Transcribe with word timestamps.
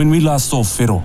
When 0.00 0.08
we 0.08 0.20
last 0.20 0.48
saw 0.48 0.62
Whero, 0.62 1.04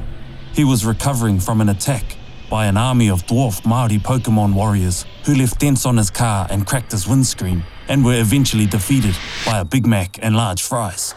he 0.53 0.63
was 0.63 0.85
recovering 0.85 1.41
from 1.41 1.59
an 1.59 1.67
attack 1.67 2.15
by 2.49 2.67
an 2.67 2.77
army 2.77 3.09
of 3.09 3.25
dwarf 3.25 3.63
Māori 3.63 3.99
Pukemon 3.99 4.53
warriors 4.53 5.05
who 5.25 5.35
left 5.35 5.59
dents 5.59 5.85
on 5.85 5.97
his 5.97 6.09
car 6.09 6.47
and 6.49 6.65
cracked 6.65 6.93
his 6.93 7.05
windscreen 7.05 7.65
and 7.89 8.05
were 8.05 8.17
eventually 8.17 8.65
defeated 8.65 9.13
by 9.45 9.59
a 9.59 9.65
Big 9.65 9.85
Mac 9.85 10.17
and 10.23 10.37
large 10.37 10.63
fries. 10.63 11.13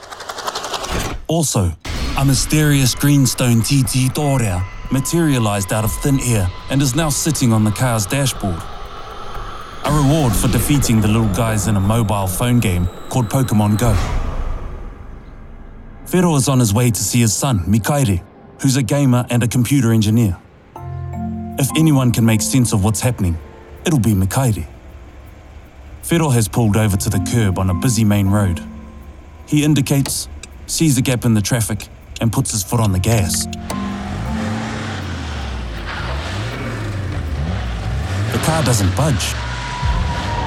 Also, 1.29 1.71
a 2.19 2.25
mysterious 2.25 2.97
greenstone 2.97 3.61
tititourea 3.61 4.61
materialized 4.91 5.73
out 5.73 5.85
of 5.85 5.93
thin 6.03 6.19
air 6.25 6.51
and 6.71 6.83
is 6.83 6.97
now 6.97 7.11
sitting 7.11 7.53
on 7.53 7.63
the 7.63 7.71
car's 7.71 8.07
dashboard. 8.07 8.61
A 9.85 9.93
reward 9.93 10.33
for 10.33 10.49
defeating 10.49 11.01
the 11.01 11.07
little 11.07 11.33
guys 11.33 11.69
in 11.69 11.77
a 11.77 11.81
mobile 11.81 12.27
phone 12.27 12.59
game 12.59 12.89
called 13.09 13.29
Pokemon 13.29 13.79
Go. 13.79 14.28
Whero 16.11 16.35
is 16.39 16.49
on 16.49 16.59
his 16.59 16.73
way 16.73 16.91
to 16.91 17.05
see 17.05 17.21
his 17.21 17.35
son, 17.35 17.59
Mikaere, 17.67 18.25
who's 18.63 18.79
a 18.79 18.83
gamer 18.83 19.27
and 19.29 19.43
a 19.43 19.47
computer 19.47 19.93
engineer. 19.93 20.39
If 21.59 21.69
anyone 21.77 22.13
can 22.13 22.25
make 22.25 22.41
sense 22.41 22.73
of 22.73 22.83
what's 22.83 23.03
happening, 23.03 23.37
it'll 23.85 23.99
be 23.99 24.15
Mikaere. 24.15 24.67
Whero 26.05 26.33
has 26.33 26.49
pulled 26.49 26.79
over 26.79 26.97
to 26.97 27.11
the 27.11 27.19
curb 27.31 27.59
on 27.59 27.69
a 27.69 27.75
busy 27.75 28.05
main 28.05 28.29
road. 28.29 28.65
He 29.47 29.65
indicates, 29.65 30.31
sees 30.67 30.97
a 30.97 31.03
gap 31.03 31.27
in 31.27 31.35
the 31.35 31.43
traffic, 31.43 31.89
and 32.23 32.33
puts 32.33 32.53
his 32.53 32.63
foot 32.63 32.81
on 32.81 32.93
the 32.93 32.99
gas. 32.99 33.45
The 38.33 38.39
car 38.47 38.63
doesn't 38.63 38.97
budge. 38.97 39.35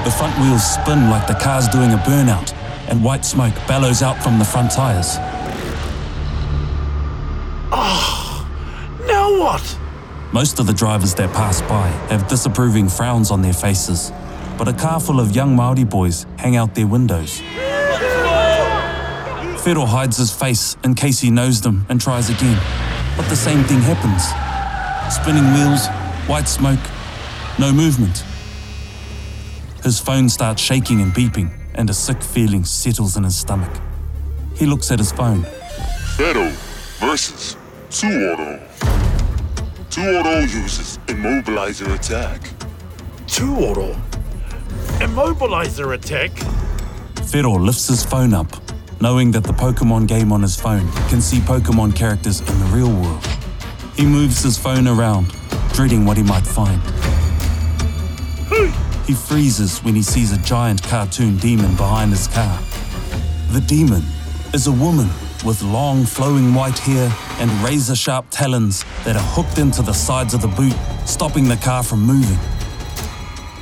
The 0.04 0.10
front 0.10 0.36
wheels 0.40 0.64
spin 0.64 1.08
like 1.08 1.28
the 1.28 1.38
car's 1.40 1.68
doing 1.68 1.92
a 1.92 1.98
burnout, 1.98 2.52
and 2.88 3.04
white 3.04 3.24
smoke 3.24 3.54
bellows 3.68 4.02
out 4.02 4.20
from 4.24 4.40
the 4.40 4.44
front 4.44 4.72
tires. 4.72 5.18
Now 9.32 9.40
what? 9.40 9.78
Most 10.32 10.58
of 10.58 10.66
the 10.66 10.72
drivers 10.72 11.14
that 11.14 11.32
pass 11.32 11.62
by 11.62 11.88
have 12.10 12.28
disapproving 12.28 12.88
frowns 12.88 13.30
on 13.30 13.42
their 13.42 13.52
faces, 13.52 14.12
but 14.58 14.68
a 14.68 14.72
car 14.72 15.00
full 15.00 15.20
of 15.20 15.34
young 15.34 15.56
Maori 15.56 15.84
boys 15.84 16.26
hang 16.38 16.56
out 16.56 16.74
their 16.74 16.86
windows. 16.86 17.40
Whero 19.64 19.86
hides 19.86 20.16
his 20.16 20.32
face 20.32 20.76
in 20.84 20.94
case 20.94 21.20
he 21.20 21.30
knows 21.30 21.60
them 21.60 21.86
and 21.88 22.00
tries 22.00 22.30
again, 22.30 22.60
but 23.16 23.28
the 23.28 23.36
same 23.36 23.64
thing 23.64 23.80
happens. 23.80 24.22
Spinning 25.14 25.52
wheels, 25.54 25.86
white 26.26 26.48
smoke, 26.48 26.80
no 27.58 27.72
movement. 27.72 28.24
His 29.82 29.98
phone 29.98 30.28
starts 30.28 30.60
shaking 30.60 31.00
and 31.00 31.12
beeping, 31.12 31.52
and 31.74 31.88
a 31.90 31.94
sick 31.94 32.22
feeling 32.22 32.64
settles 32.64 33.16
in 33.16 33.24
his 33.24 33.36
stomach. 33.36 33.72
He 34.56 34.66
looks 34.66 34.90
at 34.90 34.98
his 34.98 35.12
phone. 35.12 35.44
Whero 36.16 36.50
versus 37.00 37.56
2 37.90 38.06
Auto. 38.32 38.71
2 39.92 40.00
Auto 40.00 40.40
uses 40.40 40.96
Immobilizer 41.06 41.94
attack. 41.94 42.40
Two 43.26 43.54
auto. 43.56 43.92
Immobilizer 45.04 45.92
attack? 45.92 46.30
Whero 47.30 47.62
lifts 47.62 47.88
his 47.88 48.02
phone 48.02 48.32
up, 48.32 48.46
knowing 49.02 49.32
that 49.32 49.44
the 49.44 49.52
Pokemon 49.52 50.08
game 50.08 50.32
on 50.32 50.40
his 50.40 50.58
phone 50.58 50.90
can 51.10 51.20
see 51.20 51.40
Pokemon 51.40 51.94
characters 51.94 52.40
in 52.40 52.58
the 52.58 52.64
real 52.74 52.90
world. 52.90 53.22
He 53.94 54.06
moves 54.06 54.42
his 54.42 54.56
phone 54.56 54.88
around, 54.88 55.26
dreading 55.74 56.06
what 56.06 56.16
he 56.16 56.22
might 56.22 56.46
find. 56.46 56.80
He 59.06 59.12
freezes 59.12 59.84
when 59.84 59.94
he 59.94 60.02
sees 60.02 60.32
a 60.32 60.38
giant 60.38 60.82
cartoon 60.82 61.36
demon 61.36 61.76
behind 61.76 62.12
his 62.12 62.28
car. 62.28 62.58
The 63.50 63.60
demon 63.60 64.02
is 64.54 64.66
a 64.66 64.72
woman 64.72 65.10
with 65.44 65.62
long 65.62 66.04
flowing 66.04 66.54
white 66.54 66.78
hair 66.78 67.12
and 67.38 67.50
razor 67.62 67.96
sharp 67.96 68.26
talons 68.30 68.84
that 69.04 69.16
are 69.16 69.22
hooked 69.22 69.58
into 69.58 69.82
the 69.82 69.92
sides 69.92 70.34
of 70.34 70.40
the 70.40 70.48
boot, 70.48 70.74
stopping 71.04 71.48
the 71.48 71.56
car 71.56 71.82
from 71.82 72.00
moving. 72.00 72.38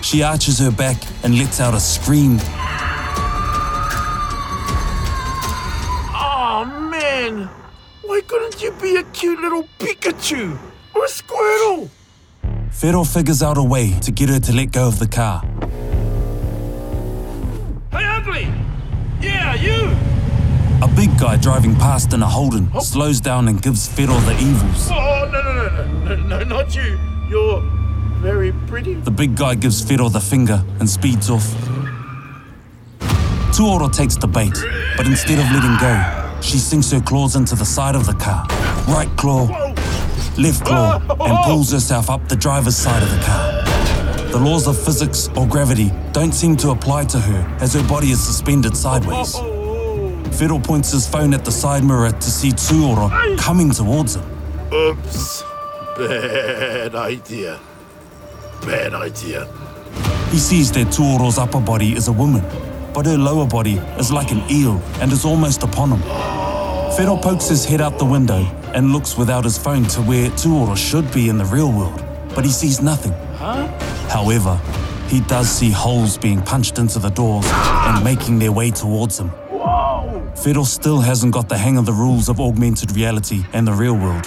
She 0.03 0.23
arches 0.23 0.59
her 0.59 0.71
back 0.71 0.97
and 1.23 1.39
lets 1.39 1.61
out 1.61 1.75
a 1.75 1.81
scream 1.81 2.39
Oh 6.63 6.65
man! 6.91 7.49
Why 8.03 8.21
couldn't 8.27 8.63
you 8.63 8.73
be 8.73 8.97
a 8.97 9.03
cute 9.05 9.41
little 9.41 9.67
Pikachu? 9.79 10.59
Or 10.95 11.05
a 11.05 11.09
Squirtle? 11.09 11.89
Whero 12.71 13.07
figures 13.07 13.43
out 13.43 13.57
a 13.57 13.63
way 13.63 13.99
to 14.01 14.13
get 14.13 14.29
her 14.29 14.41
to 14.41 14.53
let 14.53 14.73
go 14.73 14.89
of 14.89 14.99
the 14.99 15.07
car. 15.07 15.43
Hey, 17.91 18.05
Ugly! 18.05 18.53
Yeah, 19.21 19.55
you! 19.55 20.00
A 20.83 20.89
big 20.89 21.19
guy 21.19 21.37
driving 21.37 21.75
past 21.77 22.15
in 22.15 22.23
a 22.23 22.27
Holden 22.27 22.71
oh. 22.75 22.81
slows 22.81 23.21
down 23.21 23.49
and 23.49 23.61
gives 23.61 23.87
Whero 23.91 24.19
the 24.25 24.33
evils. 24.33 24.91
Oh, 24.91 25.29
no, 25.31 25.43
no, 25.43 25.53
no, 25.53 25.87
no, 25.87 26.17
no, 26.17 26.39
no, 26.39 26.45
not 26.45 26.75
you. 26.75 26.99
You're 27.29 27.61
very 28.23 28.53
pretty. 28.67 28.95
The 28.95 29.11
big 29.11 29.37
guy 29.37 29.57
gives 29.57 29.85
Whero 29.85 30.11
the 30.11 30.21
finger 30.21 30.65
and 30.79 30.89
speeds 30.89 31.29
off. 31.29 31.45
Tuoro 33.53 33.93
takes 33.93 34.17
the 34.17 34.27
bait, 34.27 34.55
but 34.97 35.07
instead 35.07 35.39
of 35.39 35.45
letting 35.53 35.77
go, 35.79 36.41
she 36.41 36.57
sinks 36.57 36.91
her 36.93 37.01
claws 37.01 37.37
into 37.37 37.55
the 37.57 37.67
side 37.67 37.95
of 37.95 38.07
the 38.07 38.15
car. 38.15 38.47
Right 38.89 39.11
claw, 39.19 39.49
left 40.39 40.65
claw, 40.65 40.97
and 40.97 41.33
oh. 41.33 41.43
pulls 41.45 41.73
herself 41.73 42.09
up 42.09 42.27
the 42.29 42.37
driver's 42.37 42.77
side 42.77 43.03
of 43.03 43.11
the 43.11 43.23
car. 43.23 43.63
The 44.31 44.39
laws 44.39 44.67
of 44.67 44.83
physics 44.83 45.29
or 45.37 45.47
gravity 45.47 45.93
don't 46.13 46.33
seem 46.33 46.57
to 46.59 46.71
apply 46.71 47.05
to 47.07 47.19
her 47.19 47.57
as 47.61 47.75
her 47.75 47.87
body 47.87 48.13
is 48.13 48.25
suspended 48.25 48.75
sideways. 48.75 49.35
Oh, 49.35 49.60
Fiddle 50.33 50.61
points 50.61 50.93
his 50.93 51.07
phone 51.07 51.35
at 51.35 51.45
the 51.45 51.53
side 51.53 51.85
mirror 51.85 52.11
to 52.11 52.31
see 52.31 52.51
Tuoro 52.51 53.11
coming 53.39 53.71
towards 53.71 54.17
him. 54.17 54.25
Oops. 54.73 55.43
Bad 55.99 56.95
idea. 56.95 57.61
Bad 58.63 58.95
idea. 58.95 59.47
He 60.31 60.39
sees 60.39 60.71
that 60.73 60.87
Tuoro's 60.89 61.39
upper 61.39 61.61
body 61.61 61.93
is 61.93 62.09
a 62.09 62.13
woman, 62.13 62.43
but 62.95 63.05
her 63.07 63.19
lower 63.19 63.47
body 63.47 63.75
is 63.99 64.11
like 64.11 64.31
an 64.31 64.43
eel 64.51 64.81
and 65.01 65.13
is 65.13 65.25
almost 65.25 65.63
upon 65.63 65.91
him. 65.91 66.03
Fiddle 66.97 67.19
pokes 67.19 67.49
his 67.49 67.65
head 67.65 67.81
out 67.81 67.99
the 67.99 68.05
window 68.05 68.45
and 68.75 68.93
looks 68.93 69.17
without 69.17 69.45
his 69.45 69.59
phone 69.59 69.85
to 69.85 70.01
where 70.03 70.31
Tuoro 70.31 70.77
should 70.77 71.13
be 71.13 71.29
in 71.29 71.37
the 71.39 71.45
real 71.45 71.73
world, 71.73 72.03
but 72.35 72.45
he 72.45 72.51
sees 72.51 72.81
nothing. 72.81 73.13
However, 74.09 74.61
he 75.09 75.21
does 75.21 75.51
see 75.51 75.71
holes 75.71 76.17
being 76.17 76.41
punched 76.41 76.79
into 76.79 76.99
the 76.99 77.11
doors 77.11 77.47
and 77.47 78.05
making 78.05 78.39
their 78.39 78.53
way 78.53 78.71
towards 78.71 79.19
him. 79.19 79.33
Fiddle 80.37 80.65
still 80.65 81.01
hasn't 81.01 81.35
got 81.35 81.49
the 81.49 81.59
hang 81.59 81.77
of 81.77 81.87
the 81.87 81.93
rules 81.93 82.29
of 82.29 82.41
augmented 82.41 82.97
reality 82.97 83.45
and 83.53 83.67
the 83.67 83.73
real 83.73 83.95
world. 83.95 84.27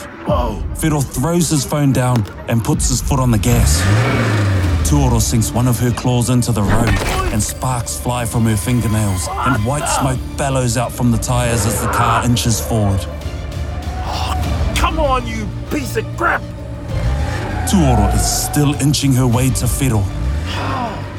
Fiddle 0.78 1.02
throws 1.02 1.50
his 1.50 1.66
phone 1.66 1.92
down 1.92 2.26
and 2.48 2.64
puts 2.64 2.90
his 2.90 3.02
foot 3.02 3.20
on 3.20 3.32
the 3.32 3.38
gas. 3.38 3.82
Tuoro 4.88 5.20
sinks 5.20 5.52
one 5.52 5.68
of 5.68 5.80
her 5.80 5.92
claws 5.92 6.30
into 6.30 6.52
the 6.52 6.62
road, 6.62 6.90
and 7.34 7.42
sparks 7.42 8.00
fly 8.00 8.26
from 8.26 8.44
her 8.44 8.58
fingernails, 8.58 9.28
and 9.32 9.66
white 9.66 9.88
smoke 9.88 10.20
bellows 10.38 10.78
out 10.78 10.92
from 10.92 11.10
the 11.10 11.18
tires 11.18 11.66
as 11.66 11.82
the 11.82 11.88
car 11.88 12.24
inches 12.26 12.62
forward. 12.62 13.00
Oh, 14.06 14.74
come 14.76 15.00
on, 15.00 15.26
you 15.26 15.48
piece 15.72 15.96
of 15.96 16.06
crap! 16.16 16.42
Tuoro 17.68 18.14
is 18.14 18.24
still 18.24 18.76
inching 18.82 19.14
her 19.14 19.26
way 19.26 19.50
to 19.50 19.68
Fiddle. 19.68 20.04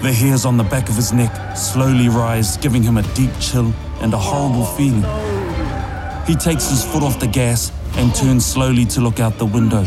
The 0.04 0.12
hairs 0.12 0.44
on 0.44 0.58
the 0.58 0.64
back 0.64 0.90
of 0.90 0.96
his 0.96 1.14
neck 1.14 1.56
slowly 1.56 2.10
rise, 2.10 2.58
giving 2.58 2.82
him 2.82 2.98
a 2.98 3.02
deep 3.14 3.30
chill 3.40 3.72
and 4.02 4.12
a 4.12 4.18
horrible 4.18 4.66
feeling. 4.66 5.02
He 6.26 6.36
takes 6.36 6.68
his 6.68 6.84
foot 6.84 7.02
off 7.02 7.18
the 7.18 7.26
gas 7.26 7.72
and 7.96 8.14
turns 8.14 8.44
slowly 8.44 8.84
to 8.84 9.00
look 9.00 9.18
out 9.18 9.38
the 9.38 9.46
window. 9.46 9.82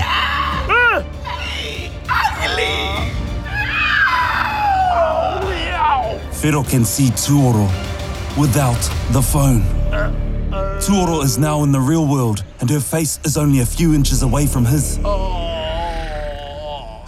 Whero 6.42 6.68
can 6.68 6.84
see 6.84 7.10
Tuoro 7.10 7.68
without 8.36 8.81
the 9.12 9.22
phone. 9.22 9.62
Tuoro 10.81 11.24
is 11.24 11.38
now 11.38 11.62
in 11.64 11.72
the 11.72 11.80
real 11.80 12.08
world, 12.08 12.44
and 12.60 12.68
her 12.72 12.80
face 12.80 13.19
is 13.24 13.38
only 13.38 13.60
a 13.60 13.66
few 13.68 13.94
inches 13.94 14.24
away 14.24 14.48
from 14.48 14.66
his. 14.66 14.98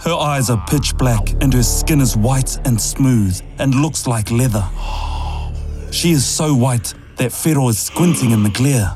Her 0.02 0.14
eyes 0.14 0.48
are 0.48 0.62
pitch 0.66 0.96
black, 0.96 1.30
and 1.42 1.52
her 1.52 1.62
skin 1.62 2.00
is 2.00 2.16
white 2.16 2.58
and 2.66 2.80
smooth 2.80 3.40
and 3.58 3.74
looks 3.74 4.06
like 4.06 4.30
leather. 4.30 4.64
She 5.90 6.12
is 6.12 6.24
so 6.24 6.54
white 6.54 6.94
that 7.16 7.32
Whero 7.32 7.68
is 7.68 7.78
squinting 7.78 8.30
in 8.30 8.42
the 8.42 8.50
glare. 8.50 8.94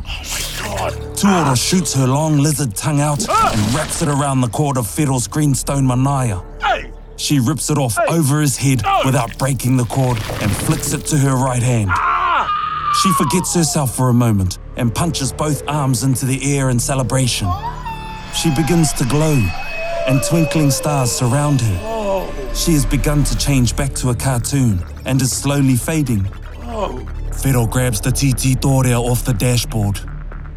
Tuoro 1.14 1.54
shoots 1.56 1.94
her 1.94 2.06
long 2.06 2.38
lizard 2.38 2.74
tongue 2.74 3.00
out 3.00 3.28
and 3.28 3.74
wraps 3.74 4.00
it 4.00 4.08
around 4.08 4.40
the 4.40 4.48
cord 4.48 4.78
of 4.78 4.86
Whero's 4.86 5.26
greenstone 5.26 5.86
manaia. 5.86 6.42
She 7.16 7.38
rips 7.38 7.70
it 7.70 7.78
off 7.78 7.96
over 8.08 8.40
his 8.40 8.56
head 8.56 8.82
without 9.04 9.36
breaking 9.38 9.76
the 9.76 9.84
cord 9.84 10.18
and 10.40 10.50
flicks 10.50 10.92
it 10.94 11.04
to 11.06 11.18
her 11.18 11.36
right 11.36 11.62
hand. 11.62 11.90
She 13.02 13.12
forgets 13.12 13.54
herself 13.54 13.94
for 13.94 14.08
a 14.08 14.14
moment 14.14 14.58
and 14.76 14.94
punches 14.94 15.32
both 15.32 15.62
arms 15.68 16.02
into 16.02 16.24
the 16.26 16.56
air 16.56 16.70
in 16.70 16.78
celebration. 16.78 17.48
She 18.34 18.50
begins 18.54 18.92
to 18.94 19.04
glow, 19.04 19.36
and 20.06 20.22
twinkling 20.22 20.70
stars 20.70 21.10
surround 21.10 21.60
her. 21.60 22.54
She 22.54 22.72
has 22.72 22.86
begun 22.86 23.24
to 23.24 23.36
change 23.36 23.76
back 23.76 23.94
to 23.94 24.10
a 24.10 24.14
cartoon 24.14 24.82
and 25.04 25.20
is 25.20 25.32
slowly 25.32 25.76
fading. 25.76 26.24
Whero 27.42 27.70
grabs 27.70 28.00
the 28.00 28.10
tititourea 28.10 29.00
off 29.00 29.24
the 29.24 29.34
dashboard. 29.34 29.98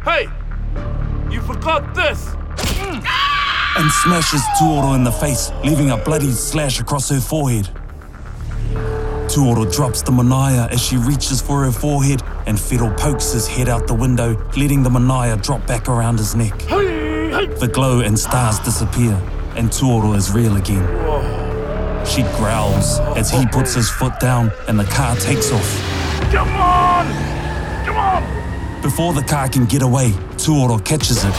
Hey! 0.04 0.28
You 1.30 1.40
forgot 1.42 1.94
this. 1.94 2.34
and 3.76 3.90
smashes 4.02 4.40
Tuoro 4.58 4.94
in 4.94 5.04
the 5.04 5.12
face, 5.12 5.50
leaving 5.64 5.90
a 5.90 5.96
bloody 5.96 6.30
slash 6.32 6.80
across 6.80 7.08
her 7.10 7.20
forehead. 7.20 7.68
Tuoro 9.28 9.70
drops 9.72 10.02
the 10.02 10.10
manaia 10.10 10.68
as 10.70 10.80
she 10.82 10.96
reaches 10.96 11.40
for 11.42 11.64
her 11.64 11.70
forehead, 11.72 12.22
and 12.46 12.56
Whero 12.58 12.96
pokes 12.98 13.32
his 13.32 13.46
head 13.46 13.68
out 13.68 13.86
the 13.86 13.94
window, 13.94 14.34
letting 14.56 14.82
the 14.82 14.90
manaia 14.90 15.36
drop 15.42 15.66
back 15.66 15.88
around 15.88 16.18
his 16.18 16.34
neck. 16.34 16.58
The 16.58 17.70
glow 17.72 18.00
and 18.00 18.18
stars 18.18 18.58
disappear, 18.60 19.20
and 19.58 19.70
Tuoro 19.70 20.16
is 20.16 20.30
real 20.30 20.56
again. 20.56 20.86
She 22.06 22.22
growls 22.38 23.00
as 23.18 23.28
he 23.28 23.44
puts 23.48 23.74
his 23.74 23.90
foot 23.90 24.18
down 24.20 24.52
and 24.68 24.78
the 24.78 24.84
car 24.84 25.16
takes 25.16 25.50
off. 25.50 25.68
Come 26.30 26.48
on! 26.48 27.06
Come 27.84 27.96
on! 27.96 28.82
Before 28.82 29.12
the 29.12 29.22
car 29.22 29.48
can 29.48 29.66
get 29.66 29.82
away, 29.82 30.10
Tuoro 30.36 30.82
catches 30.84 31.24
it 31.24 31.34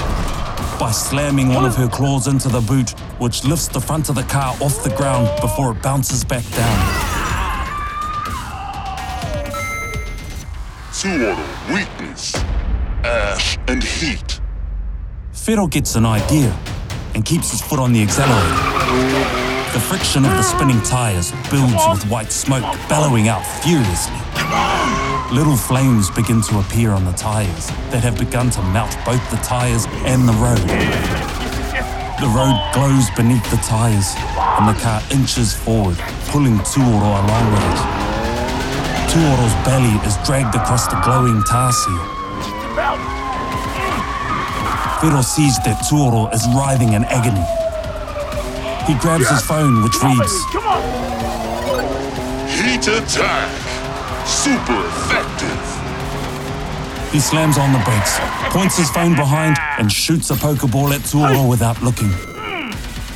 by 0.77 0.91
slamming 0.91 1.53
one 1.53 1.63
of 1.63 1.75
her 1.77 1.87
claws 1.87 2.27
into 2.27 2.49
the 2.49 2.59
boot, 2.59 2.89
which 3.19 3.45
lifts 3.45 3.69
the 3.69 3.79
front 3.79 4.09
of 4.09 4.15
the 4.15 4.23
car 4.23 4.53
off 4.59 4.83
the 4.83 4.93
ground 4.97 5.29
before 5.39 5.71
it 5.71 5.81
bounces 5.81 6.25
back 6.25 6.43
down. 6.51 6.77
Tuoro, 10.91 11.37
weakness, 11.73 12.35
ash, 13.05 13.57
and 13.69 13.81
heat. 13.81 14.41
Whero 15.31 15.69
gets 15.69 15.95
an 15.95 16.05
idea 16.05 16.53
and 17.15 17.25
keeps 17.25 17.51
his 17.51 17.61
foot 17.61 17.79
on 17.79 17.93
the 17.93 18.01
accelerator. 18.01 18.55
The 19.73 19.79
friction 19.79 20.25
of 20.25 20.31
the 20.31 20.41
spinning 20.41 20.81
tires 20.81 21.31
builds 21.51 21.83
with 21.89 22.03
white 22.09 22.31
smoke 22.31 22.63
bellowing 22.89 23.27
out 23.27 23.45
furiously. 23.61 24.17
Little 25.31 25.55
flames 25.55 26.09
begin 26.09 26.41
to 26.49 26.59
appear 26.59 26.91
on 26.91 27.05
the 27.05 27.11
tires 27.13 27.67
that 27.91 28.01
have 28.01 28.17
begun 28.17 28.49
to 28.49 28.61
melt 28.73 28.97
both 29.05 29.21
the 29.29 29.37
tires 29.37 29.85
and 30.05 30.27
the 30.27 30.33
road. 30.33 30.57
The 32.19 32.27
road 32.27 32.57
glows 32.73 33.09
beneath 33.15 33.49
the 33.51 33.61
tires, 33.63 34.13
and 34.57 34.67
the 34.67 34.77
car 34.81 35.01
inches 35.11 35.53
forward, 35.53 35.97
pulling 36.27 36.57
Tuoro 36.67 37.15
along 37.23 37.51
with 37.53 37.63
it. 37.63 37.79
Tuoro's 39.07 39.55
belly 39.63 39.95
is 40.05 40.17
dragged 40.25 40.55
across 40.55 40.87
the 40.87 40.99
glowing 41.01 41.41
tar 41.43 41.71
seal. 41.71 42.18
Whero 44.99 45.23
sees 45.23 45.57
that 45.59 45.81
Tuoro 45.87 46.27
is 46.33 46.45
writhing 46.49 46.91
in 46.91 47.05
agony. 47.05 47.45
He 48.85 48.99
grabs 48.99 49.29
his 49.29 49.41
phone, 49.41 49.81
which 49.81 49.95
reads, 50.03 50.33
Come 50.51 50.67
on! 50.67 50.81
Heat 52.49 52.85
attack. 52.87 53.47
Super 54.27 54.75
effective. 54.91 55.59
He 57.13 57.19
slams 57.21 57.57
on 57.57 57.71
the 57.71 57.79
brakes, 57.79 58.19
points 58.51 58.77
his 58.77 58.89
phone 58.91 59.15
behind, 59.15 59.55
and 59.77 59.89
shoots 59.89 60.31
a 60.31 60.35
Pokeball 60.35 60.91
at 60.93 61.01
Tuoro 61.01 61.49
without 61.49 61.81
looking. 61.81 62.09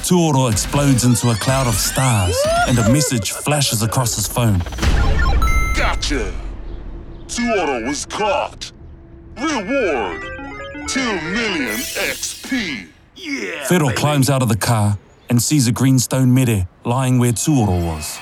Tuoro 0.03 0.49
explodes 0.49 1.03
into 1.03 1.31
a 1.31 1.35
cloud 1.35 1.67
of 1.67 1.75
stars, 1.75 2.37
and 2.67 2.79
a 2.79 2.89
message 2.89 3.31
flashes 3.31 3.83
across 3.83 4.15
his 4.15 4.25
phone. 4.25 4.59
Gotcha. 5.75 6.33
Tuoro 7.27 7.85
was 7.85 8.05
caught. 8.05 8.71
Reward. 9.37 10.32
2 10.87 10.99
million 10.99 11.75
XP. 11.75 12.87
Yeah! 13.15 13.65
Whero 13.67 13.95
climbs 13.95 14.29
out 14.29 14.41
of 14.41 14.49
the 14.49 14.57
car 14.57 14.97
and 15.29 15.41
sees 15.41 15.67
a 15.67 15.71
greenstone 15.71 16.33
mere 16.33 16.67
lying 16.83 17.19
where 17.19 17.31
Tuoro 17.31 17.85
was. 17.85 18.19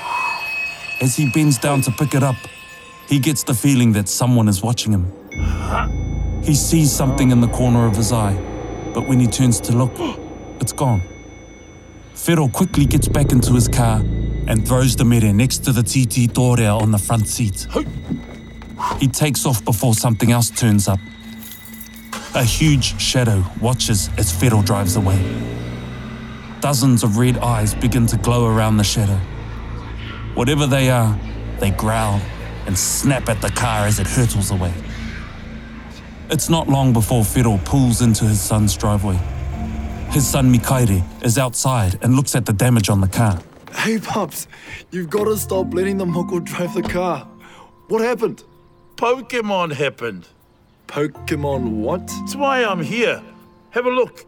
As 1.02 1.16
he 1.16 1.30
bends 1.32 1.58
down 1.58 1.82
to 1.82 1.92
pick 1.92 2.14
it 2.14 2.24
up, 2.24 2.36
he 3.08 3.20
gets 3.20 3.44
the 3.44 3.54
feeling 3.54 3.94
that 3.94 4.08
someone 4.08 4.48
is 4.48 4.62
watching 4.62 4.94
him. 4.94 5.12
He 6.44 6.56
sees 6.56 6.92
something 6.92 7.32
in 7.32 7.42
the 7.42 7.48
corner 7.48 7.86
of 7.88 7.96
his 7.96 8.12
eye, 8.12 8.36
but 8.94 9.08
when 9.08 9.20
he 9.20 9.28
turns 9.28 9.60
to 9.62 9.76
look, 9.76 9.92
it's 10.62 10.74
gone. 10.74 11.02
Whero 12.14 12.52
quickly 12.52 12.86
gets 12.86 13.08
back 13.08 13.32
into 13.32 13.54
his 13.54 13.68
car 13.68 14.00
and 14.48 14.68
throws 14.68 14.96
the 14.96 15.06
mere 15.06 15.34
next 15.34 15.64
to 15.66 15.72
the 15.72 15.82
tititourea 15.82 16.80
on 16.80 16.92
the 16.92 16.98
front 17.00 17.28
seat. 17.28 17.68
He 19.00 19.08
takes 19.08 19.46
off 19.46 19.64
before 19.66 19.96
something 19.96 20.32
else 20.32 20.50
turns 20.50 20.88
up. 20.88 21.00
A 22.34 22.46
huge 22.46 23.00
shadow 23.00 23.44
watches 23.60 24.10
as 24.18 24.32
Whero 24.32 24.64
drives 24.66 24.96
away. 24.96 25.20
Dozens 26.62 27.04
of 27.04 27.18
red 27.18 27.38
eyes 27.40 27.76
begin 27.76 28.08
to 28.08 28.16
glow 28.16 28.46
around 28.48 28.78
the 28.78 28.86
shadow. 28.86 29.20
Whatever 30.34 30.66
they 30.66 30.90
are, 30.90 31.20
they 31.60 31.72
growl 31.72 32.22
and 32.68 32.78
snap 32.78 33.28
at 33.28 33.42
the 33.42 33.50
car 33.50 33.86
as 33.86 34.00
it 34.00 34.08
hurtles 34.08 34.50
away. 34.50 34.74
It's 36.30 36.48
not 36.48 36.70
long 36.70 36.94
before 36.94 37.24
Whero 37.24 37.58
pulls 37.66 38.02
into 38.02 38.24
his 38.24 38.40
son's 38.40 38.78
driveway. 38.78 39.20
His 40.12 40.26
son 40.26 40.54
Mikaere 40.54 41.04
is 41.22 41.38
outside 41.38 42.00
and 42.02 42.16
looks 42.16 42.34
at 42.34 42.46
the 42.46 42.54
damage 42.54 42.90
on 42.90 43.02
the 43.02 43.10
car. 43.10 43.42
Hey, 43.76 44.00
Pups, 44.00 44.48
you've 44.90 45.10
got 45.10 45.26
to 45.26 45.36
stop 45.36 45.74
letting 45.74 45.98
the 45.98 46.06
Moko 46.06 46.42
drive 46.42 46.74
the 46.76 46.82
car. 46.82 47.28
What 47.90 48.02
happened? 48.02 48.46
Pokemon 48.96 49.74
happened. 49.74 50.30
Pokemon 50.92 51.80
what? 51.80 52.06
That's 52.06 52.36
why 52.36 52.66
I'm 52.66 52.84
here. 52.84 53.24
Have 53.70 53.86
a 53.86 53.90
look. 53.90 54.26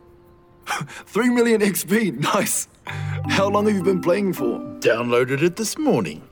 3 0.67 1.29
million 1.29 1.59
XP, 1.59 2.17
nice. 2.33 2.69
How 3.27 3.49
long 3.49 3.67
have 3.67 3.75
you 3.75 3.83
been 3.83 3.99
playing 4.01 4.31
for? 4.31 4.59
Downloaded 4.79 5.41
it 5.41 5.57
this 5.57 5.77
morning. 5.77 6.23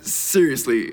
Seriously, 0.00 0.92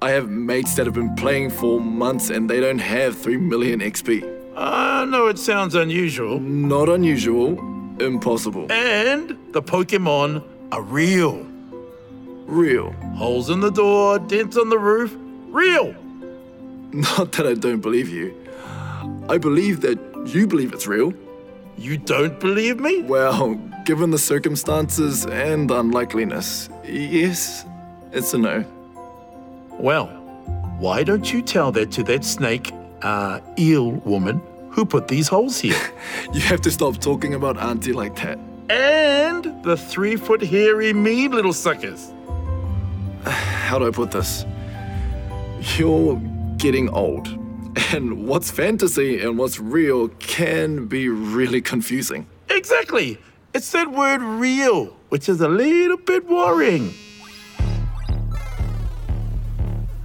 I 0.00 0.12
have 0.12 0.30
mates 0.30 0.74
that 0.76 0.86
have 0.86 0.94
been 0.94 1.14
playing 1.16 1.50
for 1.50 1.80
months 1.80 2.30
and 2.30 2.48
they 2.48 2.60
don't 2.60 2.78
have 2.78 3.14
3 3.18 3.36
million 3.36 3.80
XP. 3.80 4.24
I 4.56 5.02
uh, 5.02 5.04
know 5.04 5.26
it 5.26 5.38
sounds 5.38 5.74
unusual. 5.74 6.40
Not 6.40 6.88
unusual, 6.88 7.58
impossible. 8.00 8.72
And 8.72 9.36
the 9.52 9.62
Pokemon 9.62 10.42
are 10.72 10.82
real. 10.82 11.46
Real. 12.46 12.92
Holes 13.16 13.50
in 13.50 13.60
the 13.60 13.70
door, 13.70 14.18
dents 14.18 14.56
on 14.56 14.70
the 14.70 14.78
roof, 14.78 15.14
real. 15.50 15.94
Not 17.18 17.32
that 17.32 17.46
I 17.46 17.54
don't 17.54 17.80
believe 17.80 18.08
you. 18.08 18.34
I 19.28 19.38
believe 19.38 19.80
that 19.82 19.98
you 20.26 20.46
believe 20.46 20.72
it's 20.72 20.86
real. 20.86 21.12
You 21.78 21.96
don't 21.96 22.38
believe 22.40 22.78
me? 22.80 23.02
Well, 23.02 23.54
given 23.84 24.10
the 24.10 24.18
circumstances 24.18 25.24
and 25.26 25.70
unlikeliness, 25.70 26.68
yes, 26.84 27.64
it's 28.12 28.34
a 28.34 28.38
no. 28.38 28.64
Well, 29.78 30.08
why 30.78 31.02
don't 31.04 31.32
you 31.32 31.40
tell 31.42 31.72
that 31.72 31.90
to 31.92 32.02
that 32.04 32.24
snake, 32.24 32.70
uh, 33.02 33.40
eel 33.58 33.92
woman 33.92 34.42
who 34.70 34.84
put 34.84 35.08
these 35.08 35.28
holes 35.28 35.58
here? 35.60 35.80
You 36.34 36.40
have 36.42 36.60
to 36.62 36.70
stop 36.70 36.98
talking 36.98 37.34
about 37.34 37.56
Auntie 37.56 37.92
like 37.92 38.14
that. 38.16 38.38
and 38.68 39.64
the 39.64 39.76
three 39.76 40.16
foot 40.16 40.42
hairy 40.42 40.92
me 40.92 41.28
little 41.28 41.52
suckers. 41.52 42.12
How 43.24 43.78
do 43.78 43.86
I 43.86 43.90
put 43.90 44.10
this? 44.10 44.44
You're 45.76 46.16
getting 46.60 46.88
old. 46.90 47.26
And 47.92 48.26
what's 48.26 48.50
fantasy 48.50 49.20
and 49.20 49.38
what's 49.38 49.58
real 49.58 50.08
can 50.18 50.86
be 50.86 51.08
really 51.08 51.60
confusing. 51.60 52.26
Exactly. 52.50 53.18
It's 53.54 53.72
that 53.72 53.90
word 53.90 54.20
real, 54.20 54.96
which 55.08 55.28
is 55.28 55.40
a 55.40 55.48
little 55.48 55.96
bit 55.96 56.28
worrying. 56.28 56.92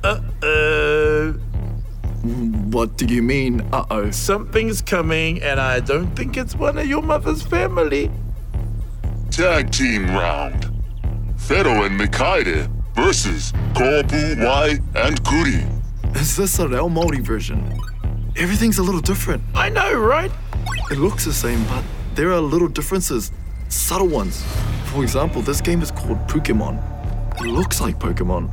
Uh 0.03 0.21
oh. 0.43 1.31
What 2.71 2.97
do 2.97 3.05
you 3.05 3.21
mean, 3.21 3.61
uh 3.73 3.85
oh? 3.91 4.11
Something's 4.11 4.81
coming, 4.81 5.41
and 5.41 5.59
I 5.59 5.79
don't 5.79 6.15
think 6.15 6.37
it's 6.37 6.55
one 6.55 6.77
of 6.77 6.87
your 6.87 7.01
mother's 7.01 7.43
family. 7.43 8.09
Tag 9.29 9.71
team 9.71 10.05
round. 10.07 10.71
Whero 11.37 11.85
and 11.85 11.99
Mikaere 11.99 12.69
versus 12.95 13.51
Korbu, 13.73 14.43
Y, 14.43 14.79
and 14.95 15.23
Kuri. 15.23 15.74
Is 16.15 16.37
this 16.37 16.59
a 16.59 16.67
Real 16.67 16.89
Māori 16.89 17.19
version? 17.19 17.77
Everything's 18.37 18.77
a 18.77 18.83
little 18.83 19.01
different. 19.01 19.43
I 19.53 19.67
know, 19.67 19.93
right? 19.93 20.31
It 20.89 20.97
looks 20.97 21.25
the 21.25 21.33
same, 21.33 21.61
but 21.65 21.83
there 22.15 22.31
are 22.31 22.39
little 22.39 22.69
differences, 22.69 23.33
subtle 23.67 24.07
ones. 24.07 24.41
For 24.85 25.03
example, 25.03 25.41
this 25.41 25.59
game 25.59 25.81
is 25.81 25.91
called 25.91 26.17
Pukemon. 26.29 26.81
It 27.41 27.47
looks 27.47 27.81
like 27.81 27.99
Pokemon. 27.99 28.49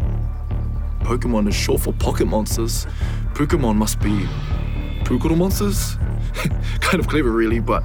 Pokemon 1.03 1.49
is 1.49 1.55
short 1.55 1.83
for 1.83 1.93
pocket 1.93 2.27
monsters. 2.27 2.85
Pokemon 3.35 3.77
must 3.77 4.01
be 4.01 4.27
Pokemon 5.05 5.39
monsters? 5.39 5.97
kind 6.81 6.99
of 6.99 7.07
clever, 7.07 7.31
really, 7.31 7.61
but 7.61 7.85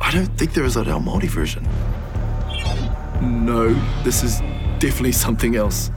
I 0.00 0.12
don't 0.12 0.38
think 0.38 0.54
there 0.54 0.64
is 0.64 0.76
a 0.76 0.84
Real 0.84 1.00
Māori 1.00 1.28
version. 1.28 1.64
No, 3.20 3.74
this 4.04 4.22
is 4.22 4.38
definitely 4.78 5.12
something 5.12 5.56
else. 5.56 5.90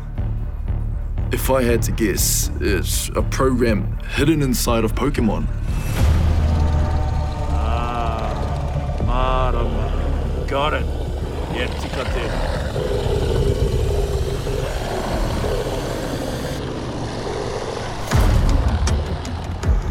If 1.31 1.49
I 1.49 1.61
had 1.63 1.81
to 1.83 1.91
guess, 1.91 2.49
it's 2.59 3.09
a 3.09 3.21
program 3.21 3.97
hidden 4.15 4.41
inside 4.41 4.83
of 4.83 4.93
Pokemon. 4.95 5.45
Ah, 7.51 9.03
Marama. 9.05 10.45
Got 10.47 10.73
it. 10.73 10.85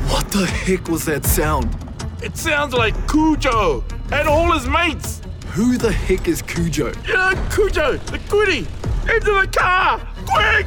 What 0.09 0.30
the 0.33 0.47
heck 0.47 0.88
was 0.88 1.04
that 1.04 1.25
sound? 1.25 1.76
It 2.23 2.37
sounds 2.37 2.75
like 2.75 2.95
Cujo 3.09 3.85
and 4.11 4.28
all 4.28 4.52
his 4.52 4.66
mates. 4.66 5.21
Who 5.52 5.76
the 5.78 5.92
heck 5.92 6.26
is 6.26 6.42
Cujo? 6.42 6.92
Yeah, 7.07 7.35
Cujo, 7.52 7.97
the 7.97 8.18
goody. 8.28 8.66
Into 9.02 9.33
the 9.40 9.49
car, 9.52 10.00
quick! 10.26 10.66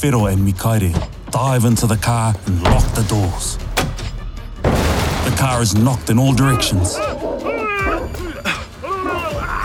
Whero 0.00 0.32
and 0.32 0.48
Mikaere 0.48 0.94
dive 1.30 1.66
into 1.66 1.86
the 1.86 1.96
car 1.96 2.34
and 2.46 2.62
lock 2.62 2.84
the 2.94 3.02
doors. 3.02 3.58
The 4.62 5.36
car 5.36 5.60
is 5.60 5.74
knocked 5.74 6.08
in 6.08 6.18
all 6.18 6.32
directions. 6.32 6.94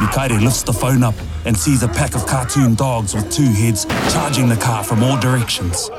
Mikaere 0.01 0.41
lifts 0.43 0.63
the 0.63 0.73
phone 0.73 1.03
up 1.03 1.15
and 1.45 1.55
sees 1.57 1.83
a 1.83 1.87
pack 1.87 2.15
of 2.15 2.25
cartoon 2.27 2.75
dogs 2.75 3.15
with 3.15 3.31
two 3.31 3.45
heads 3.45 3.85
charging 4.11 4.49
the 4.49 4.57
car 4.57 4.83
from 4.83 5.03
all 5.03 5.17
directions. 5.21 5.89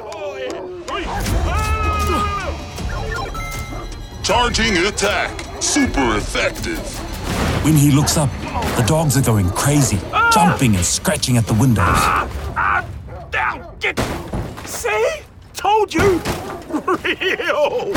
Charging 4.23 4.77
attack. 4.87 5.63
Super 5.63 6.17
effective. 6.19 6.79
When 7.65 7.75
he 7.75 7.91
looks 7.91 8.19
up, 8.19 8.29
the 8.77 8.85
dogs 8.87 9.17
are 9.17 9.23
going 9.23 9.49
crazy, 9.49 9.99
jumping 10.31 10.77
and 10.77 10.85
scratching 10.85 11.39
at 11.39 11.47
the 11.47 11.55
windows. 11.55 12.46
Get. 13.95 13.99
See? 14.65 15.21
Told 15.55 15.95
you. 15.95 16.21
Real. 16.71 17.93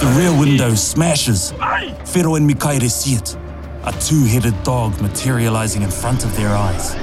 The 0.00 0.14
rear 0.16 0.38
window 0.38 0.74
smashes. 0.74 1.52
Whero 1.52 2.36
and 2.36 2.50
Mikaere 2.50 2.90
see 2.90 3.14
it. 3.14 3.36
A 3.84 3.92
two-headed 3.92 4.62
dog 4.62 5.00
materializing 5.00 5.82
in 5.82 5.90
front 5.90 6.24
of 6.24 6.36
their 6.36 6.50
eyes. 6.50 6.94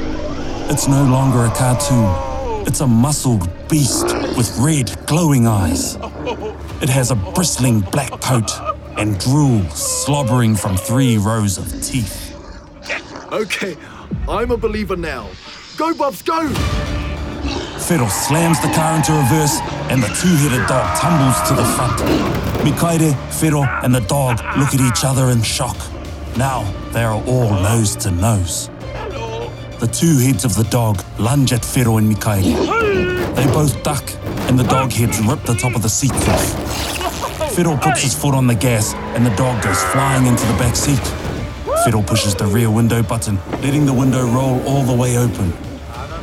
It's 0.72 0.88
no 0.88 1.04
longer 1.06 1.46
a 1.46 1.50
cartoon. 1.50 2.68
It's 2.68 2.82
a 2.82 2.88
muscled 2.88 3.50
beast 3.68 4.06
with 4.38 4.56
red, 4.60 4.96
glowing 5.08 5.48
eyes. 5.48 5.96
It 6.84 6.90
has 6.90 7.10
a 7.10 7.16
bristling 7.16 7.80
black 7.80 8.12
coat 8.22 8.52
and 8.98 9.18
drool 9.20 9.64
slobbering 9.70 10.56
from 10.56 10.78
three 10.78 11.18
rows 11.18 11.58
of 11.58 11.66
teeth. 11.82 12.26
Okay, 13.32 13.76
I'm 14.28 14.52
a 14.52 14.58
believer 14.58 14.96
now. 14.96 15.30
Go, 15.78 15.94
Bubs, 15.94 16.22
go! 16.22 16.50
Whero 17.88 18.10
slams 18.10 18.60
the 18.62 18.68
car 18.74 18.98
into 18.98 19.14
reverse 19.14 19.60
and 19.90 20.04
the 20.04 20.08
two-headed 20.08 20.68
dog 20.68 20.98
tumbles 20.98 21.40
to 21.48 21.54
the 21.54 21.64
front. 21.64 21.98
Mikaere, 22.66 23.14
Whero 23.40 23.64
and 23.84 23.96
the 23.96 24.02
dog 24.02 24.40
look 24.58 24.74
at 24.74 24.82
each 24.82 25.06
other 25.06 25.30
in 25.30 25.42
shock. 25.42 25.78
Now 26.36 26.70
they 26.92 27.04
are 27.04 27.16
all 27.26 27.50
nose 27.50 27.96
to 27.98 28.12
nose. 28.12 28.70
The 29.80 29.90
two 29.92 30.18
heads 30.18 30.44
of 30.44 30.56
the 30.56 30.66
dog 30.66 31.02
lunge 31.18 31.54
at 31.54 31.62
Whero 31.62 31.98
and 31.98 32.14
Mikaere. 32.14 33.36
They 33.36 33.46
both 33.46 33.82
duck 33.84 34.04
and 34.50 34.60
the 34.60 34.64
dog 34.64 34.92
heads 34.92 35.22
rip 35.22 35.44
the 35.44 35.54
top 35.54 35.76
of 35.76 35.82
the 35.82 35.90
seat 35.90 36.12
off. 36.12 37.56
Whero 37.56 37.82
puts 37.82 38.02
his 38.02 38.14
foot 38.14 38.36
on 38.36 38.48
the 38.48 38.56
gas 38.56 38.94
and 39.16 39.26
the 39.26 39.34
dog 39.36 39.64
goes 39.64 39.82
flying 39.94 40.26
into 40.26 40.46
the 40.46 40.54
back 40.54 40.76
seat. 40.76 41.27
Whero 41.86 42.06
pushes 42.06 42.36
the 42.36 42.46
rear 42.46 42.70
window 42.70 43.02
button, 43.02 43.40
letting 43.62 43.86
the 43.86 43.94
window 43.94 44.26
roll 44.26 44.62
all 44.68 44.84
the 44.84 44.94
way 44.94 45.18
open. 45.18 45.52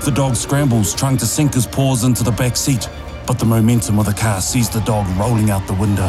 The 0.04 0.12
dog 0.14 0.36
scrambles, 0.36 0.94
trying 0.94 1.16
to 1.18 1.26
sink 1.26 1.54
his 1.54 1.66
paws 1.66 2.04
into 2.04 2.22
the 2.22 2.32
back 2.32 2.56
seat, 2.56 2.88
but 3.26 3.38
the 3.38 3.46
momentum 3.46 3.98
of 3.98 4.04
the 4.06 4.12
car 4.12 4.42
sees 4.42 4.68
the 4.68 4.80
dog 4.80 5.06
rolling 5.16 5.50
out 5.50 5.66
the 5.66 5.74
window. 5.74 6.06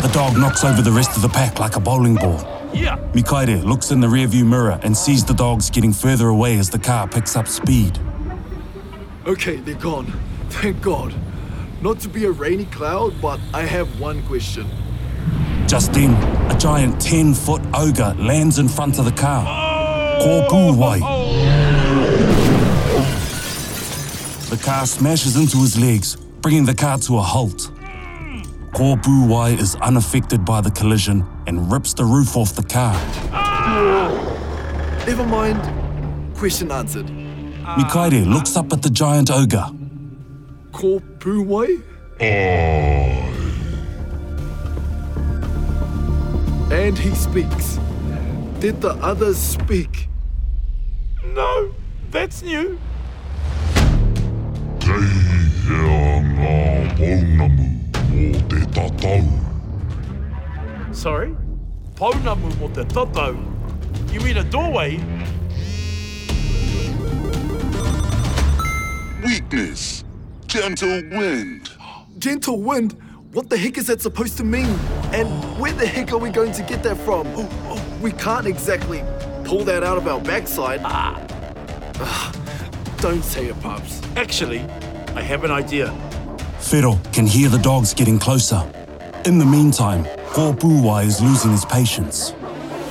The 0.00 0.10
dog 0.12 0.38
knocks 0.38 0.64
over 0.64 0.80
the 0.80 0.92
rest 0.92 1.16
of 1.16 1.22
the 1.22 1.28
pack 1.28 1.58
like 1.58 1.76
a 1.76 1.80
bowling 1.80 2.14
ball. 2.14 2.38
Mikaere 3.12 3.62
looks 3.62 3.90
in 3.90 4.00
the 4.00 4.06
rearview 4.06 4.46
mirror 4.46 4.80
and 4.82 4.96
sees 4.96 5.24
the 5.24 5.34
dogs 5.34 5.68
getting 5.70 5.92
further 5.92 6.28
away 6.28 6.58
as 6.58 6.70
the 6.70 6.78
car 6.78 7.06
picks 7.06 7.36
up 7.36 7.46
speed. 7.46 7.98
Okay, 9.26 9.56
they're 9.56 9.74
gone. 9.74 10.12
Thank 10.48 10.80
God. 10.80 11.14
Not 11.82 12.00
to 12.00 12.08
be 12.08 12.24
a 12.24 12.30
rainy 12.30 12.64
cloud, 12.66 13.20
but 13.20 13.38
I 13.52 13.62
have 13.62 14.00
one 14.00 14.22
question. 14.22 14.66
Just 15.66 15.92
then, 15.92 16.12
giant 16.64 16.98
10 16.98 17.34
foot 17.34 17.60
ogre 17.74 18.14
lands 18.18 18.58
in 18.58 18.68
front 18.68 18.98
of 18.98 19.04
the 19.04 19.12
car. 19.12 19.44
Kōpūwai. 20.22 20.98
The 24.48 24.56
car 24.56 24.86
smashes 24.86 25.36
into 25.36 25.58
his 25.58 25.78
legs, 25.78 26.16
bringing 26.40 26.64
the 26.64 26.74
car 26.74 26.96
to 27.00 27.18
a 27.18 27.20
halt. 27.20 27.70
Kōpūwai 28.72 29.58
is 29.58 29.76
unaffected 29.82 30.46
by 30.46 30.62
the 30.62 30.70
collision 30.70 31.22
and 31.46 31.70
rips 31.70 31.92
the 31.92 32.04
roof 32.06 32.34
off 32.34 32.54
the 32.54 32.62
car. 32.62 32.94
Never 35.06 35.26
mind. 35.26 35.60
Question 36.34 36.72
answered. 36.72 37.08
Mikaere 37.76 38.24
looks 38.24 38.56
up 38.56 38.72
at 38.72 38.80
the 38.80 38.88
giant 38.88 39.30
ogre. 39.30 39.66
Kōpūwai? 40.72 41.82
Oh. 42.22 43.03
And 46.74 46.98
he 46.98 47.14
speaks. 47.14 47.78
Did 48.58 48.80
the 48.80 48.94
others 49.00 49.38
speak? 49.38 50.08
No, 51.24 51.72
that's 52.10 52.42
new. 52.42 52.80
Kei 54.80 55.06
hea 55.68 56.18
ngā 56.34 56.56
pounamu 56.98 57.68
o 58.10 58.40
te 58.50 58.64
tatau. 58.74 59.22
Sorry? 60.90 61.30
Pounamu 61.94 62.50
mo 62.58 62.66
te 62.66 62.82
tatau. 62.90 63.38
You 64.12 64.18
mean 64.26 64.38
a 64.38 64.42
doorway? 64.42 64.98
Weakness. 69.22 70.02
Gentle 70.48 71.02
wind. 71.12 71.70
Gentle 72.18 72.60
wind? 72.60 72.98
What 73.30 73.48
the 73.48 73.56
heck 73.56 73.78
is 73.78 73.86
that 73.86 74.02
supposed 74.02 74.36
to 74.38 74.44
mean? 74.44 74.76
And 75.14 75.28
where 75.60 75.72
the 75.72 75.86
heck 75.86 76.12
are 76.12 76.18
we 76.18 76.28
going 76.30 76.50
to 76.54 76.62
get 76.64 76.82
that 76.82 76.96
from? 76.96 77.24
We 78.02 78.10
can't 78.10 78.48
exactly 78.48 79.04
pull 79.44 79.62
that 79.62 79.84
out 79.84 79.96
of 79.96 80.08
our 80.08 80.20
backside. 80.20 80.80
Ah. 80.82 81.20
Don't 82.98 83.22
say 83.22 83.46
it, 83.46 83.60
Pups. 83.60 84.02
Actually, 84.16 84.62
I 85.14 85.22
have 85.22 85.44
an 85.44 85.52
idea. 85.52 85.94
Whero 86.58 86.98
can 87.12 87.28
hear 87.28 87.48
the 87.48 87.58
dogs 87.58 87.94
getting 87.94 88.18
closer. 88.18 88.60
In 89.24 89.38
the 89.38 89.44
meantime, 89.44 90.04
Kōpūwai 90.34 91.06
is 91.06 91.20
losing 91.20 91.52
his 91.52 91.64
patience. 91.64 92.34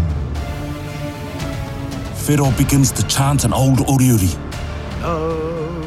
Whero 2.23 2.49
begins 2.57 2.93
to 2.93 3.05
chant 3.07 3.43
an 3.43 3.51
old 3.51 3.79
oriori. 3.79 4.52
Uh, 5.03 5.83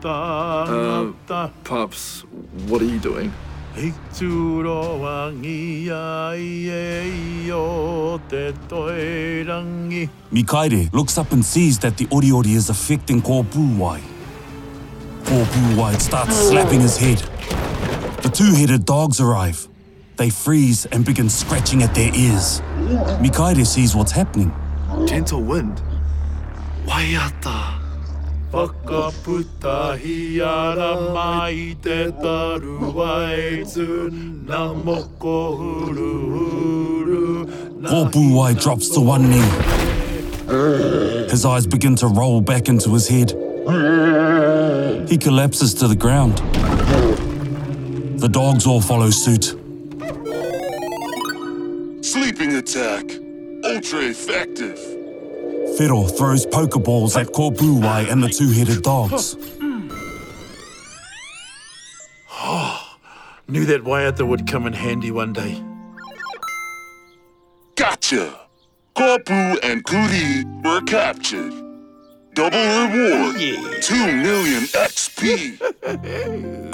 Tāngata. 0.00 1.52
Pups, 1.62 2.24
what 2.66 2.82
are 2.82 2.86
you 2.86 2.98
doing? 2.98 3.32
Mikaere 10.32 10.92
looks 10.92 11.18
up 11.18 11.30
and 11.30 11.44
sees 11.44 11.78
that 11.78 11.96
the 11.96 12.06
oriori 12.06 12.56
is 12.56 12.68
affecting 12.68 13.22
Kōpūwai. 13.22 14.00
Kōpūwai 15.22 16.00
starts 16.00 16.34
slapping 16.34 16.80
his 16.80 16.96
head. 16.96 17.18
The 18.22 18.28
two-headed 18.28 18.84
dogs 18.84 19.20
arrive. 19.20 19.68
They 20.16 20.30
freeze 20.30 20.86
and 20.86 21.04
begin 21.04 21.30
scratching 21.30 21.84
at 21.84 21.94
their 21.94 22.12
ears. 22.12 22.60
Mikaere 23.22 23.64
sees 23.64 23.94
what's 23.94 24.12
happening. 24.12 24.52
Gentle 25.06 25.42
wind? 25.42 25.82
Waiata. 26.86 27.78
Whakaputahi 28.52 30.40
ara 30.40 31.12
mai 31.14 31.76
te 31.80 32.10
taru 32.10 32.92
waitu 32.92 34.10
Nā 34.50 34.74
moko 34.84 35.56
huru 35.60 36.12
huru 36.32 37.46
nā 37.80 37.88
Kōpūwai 37.88 38.60
drops 38.60 38.88
to 38.88 39.00
one 39.00 39.30
knee. 39.30 39.50
His 41.30 41.44
eyes 41.44 41.66
begin 41.66 41.94
to 41.96 42.08
roll 42.08 42.40
back 42.40 42.68
into 42.68 42.90
his 42.90 43.06
head. 43.06 43.30
He 45.08 45.16
collapses 45.16 45.72
to 45.74 45.86
the 45.86 45.94
ground. 45.94 46.38
The 48.20 48.28
dogs 48.28 48.66
all 48.66 48.80
follow 48.80 49.10
suit. 49.10 49.54
Sleeping 52.04 52.56
attack. 52.56 53.29
Ultra 53.74 54.00
effective. 54.00 54.78
Whero 55.78 56.10
throws 56.16 56.44
pokeballs 56.44 57.16
at 57.16 57.28
Kōpūwai 57.28 58.10
and 58.10 58.20
the 58.20 58.28
two-headed 58.28 58.82
dogs. 58.82 59.36
Knew 63.48 63.64
that 63.66 63.82
waiata 63.84 64.26
would 64.26 64.48
come 64.48 64.66
in 64.66 64.72
handy 64.72 65.12
one 65.12 65.32
day. 65.32 65.62
Gotcha. 67.76 68.40
Korpu 68.96 69.56
and 69.62 69.84
Kuri 69.84 70.44
were 70.64 70.80
captured. 70.82 71.52
Double 72.34 72.58
reward. 72.58 73.40
Yeah. 73.40 73.80
2 73.82 73.94
million 74.16 74.64
XP. 74.64 75.60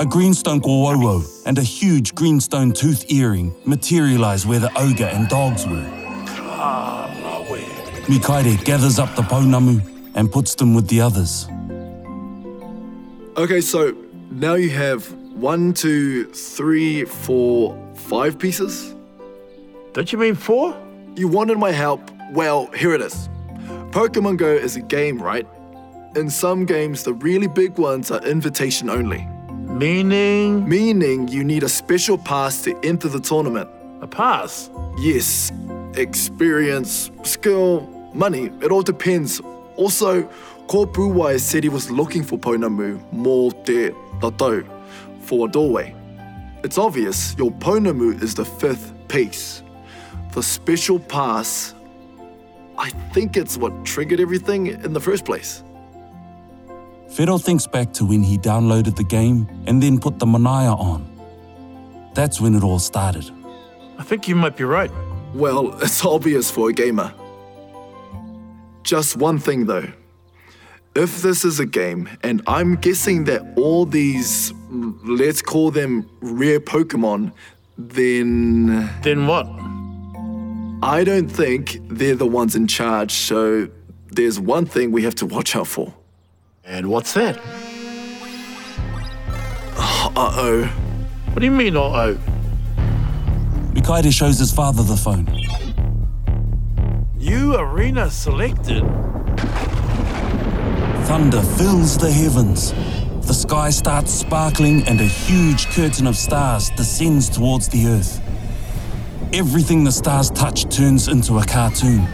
A 0.01 0.07
greenstone 0.07 0.63
Korwowo 0.63 1.23
and 1.45 1.59
a 1.59 1.63
huge 1.63 2.15
greenstone 2.15 2.73
tooth 2.73 3.05
earring 3.13 3.55
materialize 3.67 4.47
where 4.47 4.61
the 4.61 4.71
ogre 4.79 5.05
and 5.05 5.29
dogs 5.29 5.67
were. 5.67 6.06
Mikaere 8.09 8.63
gathers 8.65 8.99
up 8.99 9.15
the 9.17 9.23
pounamu 9.23 9.81
and 10.15 10.31
puts 10.31 10.55
them 10.55 10.75
with 10.75 10.89
the 10.89 11.01
others. 11.01 11.49
Okay, 13.37 13.61
so 13.61 13.95
now 14.31 14.55
you 14.55 14.71
have 14.71 15.13
one, 15.35 15.75
two, 15.75 16.25
three, 16.33 17.05
four, 17.05 17.77
five 17.95 18.39
pieces. 18.39 18.95
Don't 19.93 20.11
you 20.13 20.19
mean 20.19 20.35
four? 20.35 20.75
You 21.17 21.29
wanted 21.29 21.59
my 21.59 21.73
help? 21.73 22.01
Well, 22.33 22.67
here 22.73 22.95
it 22.95 23.01
is. 23.01 23.29
Pokemon 23.91 24.37
Go 24.39 24.49
is 24.53 24.77
a 24.77 24.81
game, 24.81 25.21
right? 25.23 25.47
In 26.15 26.31
some 26.31 26.65
games, 26.65 27.03
the 27.03 27.13
really 27.13 27.47
big 27.49 27.79
ones 27.79 28.11
are 28.11 28.23
invitation 28.25 28.89
only, 28.89 29.27
Meaning 29.51 30.67
meaning 30.69 31.29
you 31.29 31.45
need 31.45 31.63
a 31.63 31.69
special 31.69 32.17
pass 32.17 32.63
to 32.63 32.79
enter 32.83 33.09
the 33.09 33.21
tournament. 33.21 33.69
a 34.01 34.07
pass. 34.07 34.71
Yes, 34.99 35.51
experience, 35.95 37.11
skill, 37.23 37.81
money, 38.17 38.51
it 38.63 38.71
all 38.71 38.83
depends. 38.83 39.41
Also, 39.77 40.23
Kōpūwai 40.69 41.39
said 41.39 41.63
he 41.63 41.69
was 41.69 41.91
looking 41.91 42.25
for 42.25 42.39
Pounamu 42.39 42.99
mō 43.13 43.65
te 43.65 43.91
tatau 44.21 44.67
for 45.21 45.47
a 45.47 45.51
doorway. 45.51 45.95
It's 46.65 46.79
obvious 46.79 47.37
your 47.39 47.53
Pounamu 47.53 48.21
is 48.23 48.35
the 48.35 48.45
fifth 48.45 48.93
piece. 49.09 49.63
The 50.33 50.43
special 50.43 50.99
pass, 50.99 51.75
I 52.79 52.91
think 53.13 53.37
it's 53.37 53.57
what 53.57 53.85
triggered 53.85 54.21
everything 54.21 54.67
in 54.67 54.93
the 54.93 55.01
first 55.01 55.25
place. 55.25 55.63
Whero 57.11 57.43
thinks 57.43 57.67
back 57.67 57.93
to 57.95 58.05
when 58.05 58.23
he 58.23 58.37
downloaded 58.37 58.97
the 58.97 59.05
game 59.05 59.47
and 59.67 59.83
then 59.83 59.99
put 59.99 60.19
the 60.19 60.27
Manaia 60.27 60.77
on. 60.77 61.07
That's 62.15 62.41
when 62.41 62.55
it 62.55 62.63
all 62.63 62.79
started. 62.79 63.31
I 63.99 64.03
think 64.03 64.29
you 64.29 64.35
might 64.35 64.57
be 64.57 64.65
right. 64.65 64.91
Well, 65.33 65.79
it's 65.83 66.05
obvious 66.05 66.51
for 66.51 66.71
a 66.71 66.73
gamer. 66.73 67.13
Just 68.87 69.17
one 69.17 69.41
thing 69.41 69.67
though. 69.67 69.89
If 70.95 71.21
this 71.21 71.45
is 71.45 71.59
a 71.59 71.67
game, 71.67 72.09
and 72.23 72.41
I'm 72.47 72.77
guessing 72.77 73.25
that 73.25 73.43
all 73.57 73.85
these, 73.85 74.53
let's 74.71 75.43
call 75.43 75.73
them 75.73 76.09
rare 76.21 76.61
Pokemon, 76.61 77.33
then 77.77 78.89
Then 79.03 79.27
what? 79.27 79.47
I 80.89 81.03
don't 81.03 81.29
think 81.29 81.81
they're 81.89 82.15
the 82.15 82.29
ones 82.29 82.55
in 82.55 82.69
charge, 82.69 83.11
so 83.11 83.69
there's 84.13 84.39
one 84.39 84.67
thing 84.67 84.93
we 84.93 85.03
have 85.03 85.17
to 85.17 85.27
watch 85.27 85.57
out 85.57 85.67
for. 85.67 85.93
And 86.65 86.87
what's 86.89 87.13
that? 87.15 87.39
Uh 89.77 90.11
oh. 90.17 90.65
What 91.33 91.41
do 91.41 91.45
you 91.45 91.51
mean, 91.51 91.77
uh 91.77 91.81
oh? 91.81 92.19
Mikaere 93.75 94.13
shows 94.13 94.39
his 94.39 94.53
father 94.53 94.85
the 94.85 94.97
phone. 94.97 95.27
New 97.27 97.57
arena 97.57 98.09
selected. 98.09 98.85
Thunder 101.09 101.43
fills 101.43 101.99
the 101.99 102.09
heavens. 102.09 102.73
The 103.27 103.35
sky 103.35 103.71
starts 103.71 104.13
sparkling 104.13 104.87
and 104.87 105.01
a 105.01 105.07
huge 105.07 105.67
curtain 105.71 106.07
of 106.07 106.15
stars 106.15 106.71
descends 106.77 107.29
towards 107.29 107.67
the 107.67 107.89
earth. 107.89 108.21
Everything 109.33 109.83
the 109.83 109.91
stars 109.91 110.31
touch 110.31 110.69
turns 110.73 111.09
into 111.09 111.39
a 111.39 111.45
cartoon. 111.45 112.05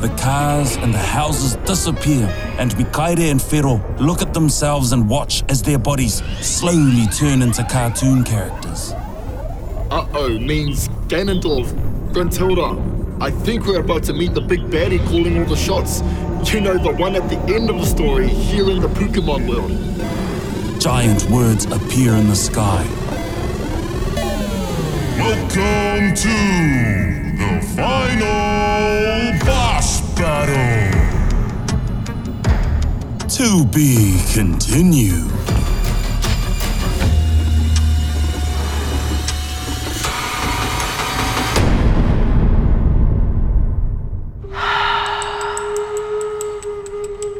The 0.00 0.12
cars 0.20 0.74
and 0.74 0.92
the 0.92 0.98
houses 0.98 1.54
disappear, 1.64 2.26
and 2.58 2.72
Mikaere 2.72 3.30
and 3.30 3.38
Whero 3.38 3.80
look 4.00 4.22
at 4.22 4.34
themselves 4.34 4.90
and 4.90 5.08
watch 5.08 5.44
as 5.48 5.62
their 5.62 5.78
bodies 5.78 6.20
slowly 6.44 7.06
turn 7.16 7.42
into 7.42 7.62
cartoon 7.62 8.24
characters. 8.24 8.90
Uh 9.88 10.04
oh 10.14 10.36
means 10.40 10.88
Ganondorf, 11.06 11.72
Gruntilda. 12.12 12.95
I 13.18 13.30
think 13.30 13.64
we're 13.64 13.80
about 13.80 14.02
to 14.04 14.12
meet 14.12 14.34
the 14.34 14.42
big 14.42 14.60
baddie 14.68 15.02
calling 15.08 15.38
all 15.38 15.46
the 15.46 15.56
shots. 15.56 16.02
You 16.52 16.60
know, 16.60 16.76
the 16.76 16.92
one 16.92 17.16
at 17.16 17.26
the 17.30 17.38
end 17.54 17.70
of 17.70 17.78
the 17.78 17.86
story 17.86 18.28
here 18.28 18.68
in 18.70 18.80
the 18.80 18.88
Pokemon 18.88 19.48
world. 19.48 19.72
Giant 20.78 21.24
words 21.30 21.64
appear 21.64 22.12
in 22.12 22.28
the 22.28 22.36
sky. 22.36 22.84
Welcome 25.16 26.14
to 26.14 26.36
the 27.38 27.66
final 27.74 29.46
boss 29.46 30.02
battle. 30.14 30.92
To 33.28 33.64
be 33.64 34.20
continued. 34.34 35.45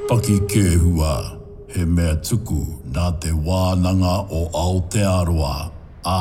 Paki 0.07 0.39
ke 0.47 0.79
hua, 0.79 1.35
he 1.67 1.85
mea 1.85 2.15
tuku 2.23 2.61
nā 2.95 3.07
te 3.19 3.33
wānanga 3.47 4.13
o 4.31 4.43
Aotearoa, 4.61 5.55
ā 6.07 6.21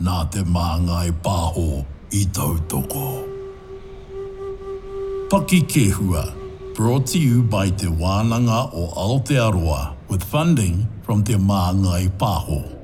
nā 0.00 0.14
te 0.32 0.44
māngai 0.54 1.12
pāho 1.26 1.82
i 2.16 2.22
tautoko. 2.38 3.10
Paki 5.28 5.60
ke 5.68 5.84
hua, 5.98 6.24
brought 6.72 7.04
to 7.12 7.20
you 7.20 7.42
by 7.42 7.68
te 7.68 7.92
wānanga 8.00 8.62
o 8.72 8.88
Aotearoa 9.04 9.92
with 10.08 10.24
funding 10.24 10.88
from 11.02 11.22
te 11.22 11.36
māngai 11.36 12.08
pāho. 12.16 12.77